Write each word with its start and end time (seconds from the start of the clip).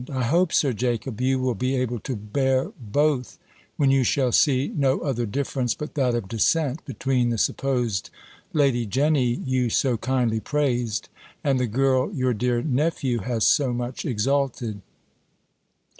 "I 0.11 0.23
hope, 0.23 0.51
Sir 0.51 0.73
Jacob, 0.73 1.21
you 1.21 1.37
will 1.37 1.53
be 1.53 1.75
able 1.75 1.99
to 1.99 2.15
bear 2.15 2.71
both, 2.79 3.37
when 3.77 3.91
you 3.91 4.03
shall 4.03 4.31
see 4.31 4.73
no 4.75 5.01
other 5.01 5.27
difference 5.27 5.75
but 5.75 5.93
that 5.93 6.15
of 6.15 6.27
descent, 6.27 6.83
between 6.85 7.29
the 7.29 7.37
supposed 7.37 8.09
Lady 8.51 8.87
Jenny 8.87 9.35
you 9.45 9.69
so 9.69 9.97
kindly 9.97 10.39
praised, 10.39 11.07
and 11.43 11.59
the 11.59 11.67
girl 11.67 12.11
your 12.11 12.33
dear 12.33 12.63
nephew 12.63 13.19
has 13.19 13.45
so 13.45 13.73
much 13.73 14.03
exalted." 14.03 14.81